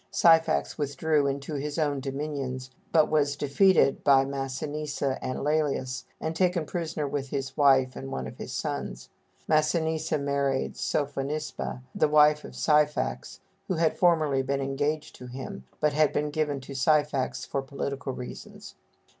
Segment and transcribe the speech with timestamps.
[0.09, 6.65] Syphax withdrew into his own dominions, but was defeated by Massinissa and Lælius, and taken
[6.65, 9.09] prisoner with his wife and one of his sons.
[9.47, 15.93] Massinissa married Sophonisba, the wife of Syphax, who had formerly been engaged to him, but
[15.93, 18.73] had been given to Syphax for political reasons.